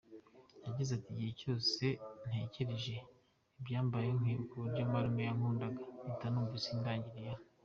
[0.65, 1.83] Yagize ati: “Igihe cyose
[2.27, 2.95] ntekereje
[3.59, 7.41] ibyambayeho, nkibuka uburyo marume yankundaga, mpita numva isi indangiriyeho.